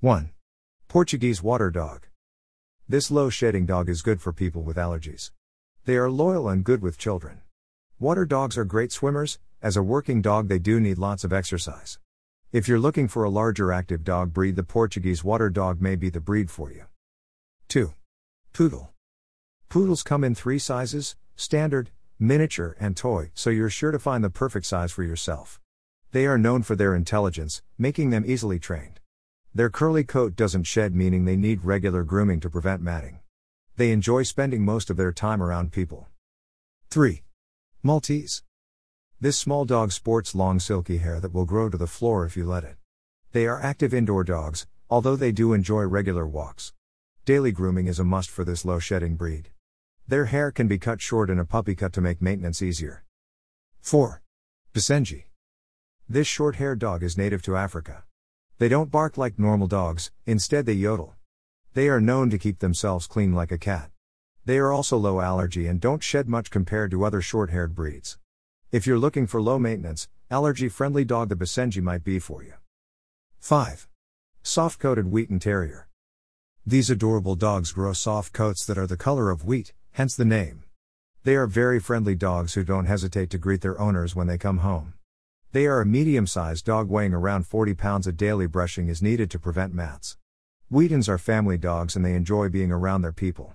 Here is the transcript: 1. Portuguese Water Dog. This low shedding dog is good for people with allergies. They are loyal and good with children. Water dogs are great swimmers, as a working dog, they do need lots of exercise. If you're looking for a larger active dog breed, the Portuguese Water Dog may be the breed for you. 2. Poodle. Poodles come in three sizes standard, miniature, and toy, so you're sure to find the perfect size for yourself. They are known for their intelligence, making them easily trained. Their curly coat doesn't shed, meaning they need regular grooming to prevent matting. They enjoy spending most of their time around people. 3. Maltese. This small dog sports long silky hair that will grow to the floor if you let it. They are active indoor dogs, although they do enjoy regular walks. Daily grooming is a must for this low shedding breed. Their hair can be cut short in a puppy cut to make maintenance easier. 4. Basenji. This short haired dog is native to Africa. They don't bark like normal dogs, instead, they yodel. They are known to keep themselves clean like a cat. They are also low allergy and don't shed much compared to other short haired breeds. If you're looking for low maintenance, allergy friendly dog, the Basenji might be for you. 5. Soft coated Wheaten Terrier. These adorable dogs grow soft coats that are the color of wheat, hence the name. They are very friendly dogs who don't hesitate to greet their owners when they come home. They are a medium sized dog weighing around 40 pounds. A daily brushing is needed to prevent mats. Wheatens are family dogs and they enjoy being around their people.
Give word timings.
1. 0.00 0.30
Portuguese 0.86 1.42
Water 1.42 1.72
Dog. 1.72 2.06
This 2.88 3.10
low 3.10 3.30
shedding 3.30 3.66
dog 3.66 3.88
is 3.88 4.00
good 4.00 4.22
for 4.22 4.32
people 4.32 4.62
with 4.62 4.76
allergies. 4.76 5.32
They 5.86 5.96
are 5.96 6.08
loyal 6.08 6.48
and 6.48 6.62
good 6.62 6.82
with 6.82 6.98
children. 6.98 7.40
Water 7.98 8.24
dogs 8.24 8.56
are 8.56 8.64
great 8.64 8.92
swimmers, 8.92 9.40
as 9.60 9.76
a 9.76 9.82
working 9.82 10.22
dog, 10.22 10.46
they 10.46 10.60
do 10.60 10.78
need 10.78 10.98
lots 10.98 11.24
of 11.24 11.32
exercise. 11.32 11.98
If 12.52 12.68
you're 12.68 12.78
looking 12.78 13.08
for 13.08 13.24
a 13.24 13.28
larger 13.28 13.72
active 13.72 14.04
dog 14.04 14.32
breed, 14.32 14.54
the 14.54 14.62
Portuguese 14.62 15.24
Water 15.24 15.50
Dog 15.50 15.80
may 15.80 15.96
be 15.96 16.10
the 16.10 16.20
breed 16.20 16.48
for 16.48 16.70
you. 16.70 16.84
2. 17.66 17.92
Poodle. 18.52 18.92
Poodles 19.68 20.04
come 20.04 20.22
in 20.22 20.32
three 20.32 20.60
sizes 20.60 21.16
standard, 21.34 21.90
miniature, 22.20 22.76
and 22.78 22.96
toy, 22.96 23.32
so 23.34 23.50
you're 23.50 23.68
sure 23.68 23.90
to 23.90 23.98
find 23.98 24.22
the 24.22 24.30
perfect 24.30 24.66
size 24.66 24.92
for 24.92 25.02
yourself. 25.02 25.60
They 26.12 26.24
are 26.24 26.38
known 26.38 26.62
for 26.62 26.76
their 26.76 26.94
intelligence, 26.94 27.62
making 27.76 28.10
them 28.10 28.22
easily 28.24 28.60
trained. 28.60 28.97
Their 29.58 29.70
curly 29.70 30.04
coat 30.04 30.36
doesn't 30.36 30.68
shed, 30.68 30.94
meaning 30.94 31.24
they 31.24 31.34
need 31.34 31.64
regular 31.64 32.04
grooming 32.04 32.38
to 32.42 32.48
prevent 32.48 32.80
matting. 32.80 33.18
They 33.74 33.90
enjoy 33.90 34.22
spending 34.22 34.64
most 34.64 34.88
of 34.88 34.96
their 34.96 35.10
time 35.10 35.42
around 35.42 35.72
people. 35.72 36.06
3. 36.90 37.24
Maltese. 37.82 38.44
This 39.20 39.36
small 39.36 39.64
dog 39.64 39.90
sports 39.90 40.32
long 40.32 40.60
silky 40.60 40.98
hair 40.98 41.18
that 41.18 41.34
will 41.34 41.44
grow 41.44 41.68
to 41.68 41.76
the 41.76 41.88
floor 41.88 42.24
if 42.24 42.36
you 42.36 42.46
let 42.46 42.62
it. 42.62 42.76
They 43.32 43.48
are 43.48 43.60
active 43.60 43.92
indoor 43.92 44.22
dogs, 44.22 44.68
although 44.88 45.16
they 45.16 45.32
do 45.32 45.52
enjoy 45.52 45.82
regular 45.86 46.24
walks. 46.24 46.72
Daily 47.24 47.50
grooming 47.50 47.88
is 47.88 47.98
a 47.98 48.04
must 48.04 48.30
for 48.30 48.44
this 48.44 48.64
low 48.64 48.78
shedding 48.78 49.16
breed. 49.16 49.50
Their 50.06 50.26
hair 50.26 50.52
can 50.52 50.68
be 50.68 50.78
cut 50.78 51.00
short 51.00 51.30
in 51.30 51.40
a 51.40 51.44
puppy 51.44 51.74
cut 51.74 51.92
to 51.94 52.00
make 52.00 52.22
maintenance 52.22 52.62
easier. 52.62 53.02
4. 53.80 54.22
Basenji. 54.72 55.24
This 56.08 56.28
short 56.28 56.54
haired 56.54 56.78
dog 56.78 57.02
is 57.02 57.18
native 57.18 57.42
to 57.42 57.56
Africa. 57.56 58.04
They 58.58 58.68
don't 58.68 58.90
bark 58.90 59.16
like 59.16 59.38
normal 59.38 59.68
dogs, 59.68 60.10
instead, 60.26 60.66
they 60.66 60.72
yodel. 60.72 61.14
They 61.74 61.88
are 61.88 62.00
known 62.00 62.28
to 62.30 62.38
keep 62.38 62.58
themselves 62.58 63.06
clean 63.06 63.32
like 63.32 63.52
a 63.52 63.58
cat. 63.58 63.92
They 64.44 64.58
are 64.58 64.72
also 64.72 64.96
low 64.96 65.20
allergy 65.20 65.68
and 65.68 65.80
don't 65.80 66.02
shed 66.02 66.28
much 66.28 66.50
compared 66.50 66.90
to 66.90 67.04
other 67.04 67.20
short 67.20 67.50
haired 67.50 67.76
breeds. 67.76 68.18
If 68.72 68.84
you're 68.84 68.98
looking 68.98 69.28
for 69.28 69.40
low 69.40 69.60
maintenance, 69.60 70.08
allergy 70.28 70.68
friendly 70.68 71.04
dog, 71.04 71.28
the 71.28 71.36
Basenji 71.36 71.80
might 71.80 72.02
be 72.02 72.18
for 72.18 72.42
you. 72.42 72.54
5. 73.38 73.86
Soft 74.42 74.80
coated 74.80 75.06
Wheaten 75.06 75.38
Terrier. 75.38 75.86
These 76.66 76.90
adorable 76.90 77.36
dogs 77.36 77.70
grow 77.70 77.92
soft 77.92 78.32
coats 78.32 78.66
that 78.66 78.76
are 78.76 78.88
the 78.88 78.96
color 78.96 79.30
of 79.30 79.44
wheat, 79.44 79.72
hence 79.92 80.16
the 80.16 80.24
name. 80.24 80.64
They 81.22 81.36
are 81.36 81.46
very 81.46 81.78
friendly 81.78 82.16
dogs 82.16 82.54
who 82.54 82.64
don't 82.64 82.86
hesitate 82.86 83.30
to 83.30 83.38
greet 83.38 83.60
their 83.60 83.80
owners 83.80 84.16
when 84.16 84.26
they 84.26 84.36
come 84.36 84.58
home. 84.58 84.94
They 85.52 85.66
are 85.66 85.80
a 85.80 85.86
medium 85.86 86.26
sized 86.26 86.66
dog 86.66 86.90
weighing 86.90 87.14
around 87.14 87.46
40 87.46 87.72
pounds. 87.72 88.06
A 88.06 88.12
daily 88.12 88.46
brushing 88.46 88.88
is 88.88 89.00
needed 89.00 89.30
to 89.30 89.38
prevent 89.38 89.72
mats. 89.72 90.18
Wheatens 90.68 91.08
are 91.08 91.16
family 91.16 91.56
dogs 91.56 91.96
and 91.96 92.04
they 92.04 92.14
enjoy 92.14 92.50
being 92.50 92.70
around 92.70 93.00
their 93.00 93.14
people. 93.14 93.54